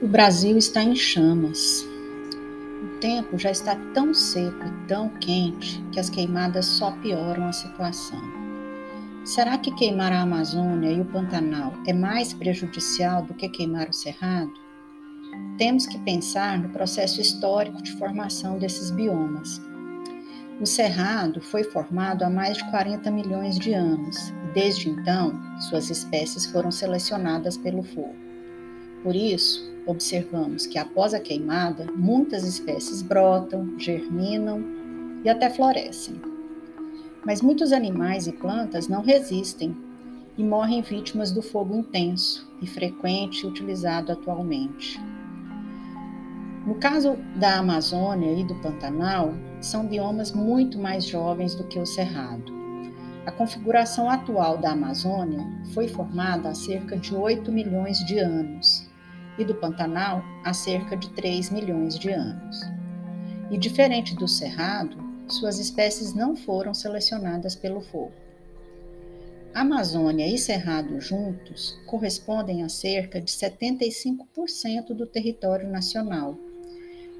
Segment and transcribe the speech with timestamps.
[0.00, 1.84] O Brasil está em chamas.
[2.84, 7.52] O tempo já está tão seco e tão quente que as queimadas só pioram a
[7.52, 8.22] situação.
[9.24, 13.92] Será que queimar a Amazônia e o Pantanal é mais prejudicial do que queimar o
[13.92, 14.52] Cerrado?
[15.58, 19.60] Temos que pensar no processo histórico de formação desses biomas.
[20.60, 25.32] O Cerrado foi formado há mais de 40 milhões de anos e, desde então,
[25.68, 28.27] suas espécies foram selecionadas pelo fogo.
[29.02, 34.62] Por isso, observamos que após a queimada, muitas espécies brotam, germinam
[35.24, 36.20] e até florescem.
[37.24, 39.76] Mas muitos animais e plantas não resistem
[40.36, 45.00] e morrem vítimas do fogo intenso e frequente utilizado atualmente.
[46.66, 51.86] No caso da Amazônia e do Pantanal, são biomas muito mais jovens do que o
[51.86, 52.52] Cerrado.
[53.24, 58.87] A configuração atual da Amazônia foi formada há cerca de 8 milhões de anos
[59.38, 62.60] e do Pantanal há cerca de 3 milhões de anos.
[63.50, 64.96] E diferente do cerrado,
[65.28, 68.12] suas espécies não foram selecionadas pelo fogo.
[69.54, 76.38] Amazônia e Cerrado juntos correspondem a cerca de 75% do território nacional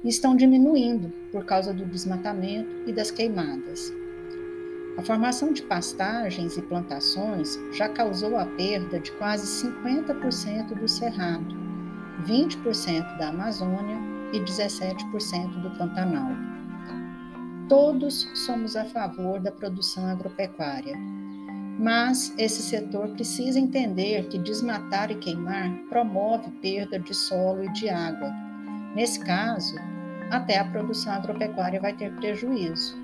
[0.03, 3.91] e estão diminuindo por causa do desmatamento e das queimadas.
[4.97, 11.68] A formação de pastagens e plantações já causou a perda de quase 50% do cerrado
[12.25, 13.97] 20% da Amazônia
[14.33, 16.31] e 17% do Pantanal.
[17.67, 20.97] Todos somos a favor da produção agropecuária,
[21.79, 27.87] mas esse setor precisa entender que desmatar e queimar promove perda de solo e de
[27.87, 28.31] água.
[28.95, 29.75] Nesse caso,
[30.29, 32.97] até a produção agropecuária vai ter prejuízo.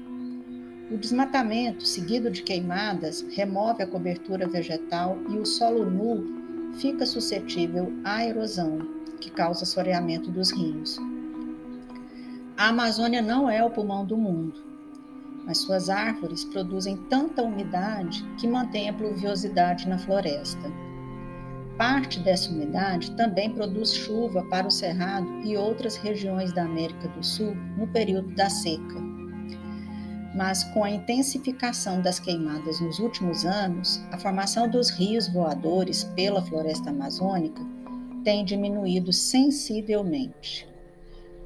[0.91, 7.91] O desmatamento, seguido de queimadas, remove a cobertura vegetal e o solo nu fica suscetível
[8.03, 8.95] à erosão,
[9.25, 10.99] que causa assoreamento dos rios.
[12.55, 14.63] A Amazônia não é o pulmão do mundo,
[15.45, 20.71] mas suas árvores produzem tanta umidade que mantém a pluviosidade na floresta.
[21.75, 27.23] Parte dessa umidade também produz chuva para o Cerrado e outras regiões da América do
[27.23, 29.03] Sul no período da seca.
[30.36, 36.43] Mas com a intensificação das queimadas nos últimos anos, a formação dos rios voadores pela
[36.43, 37.61] floresta amazônica
[38.25, 40.67] tem diminuído sensivelmente.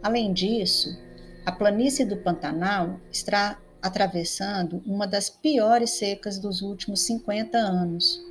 [0.01, 0.97] Além disso,
[1.45, 8.23] a planície do Pantanal está atravessando uma das piores secas dos últimos 50 anos,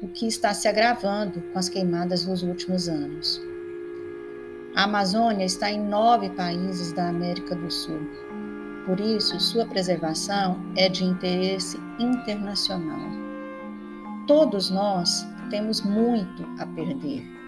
[0.00, 3.40] o que está se agravando com as queimadas dos últimos anos.
[4.76, 8.00] A Amazônia está em nove países da América do Sul.
[8.86, 13.10] Por isso, sua preservação é de interesse internacional.
[14.28, 17.38] Todos nós temos muito a perder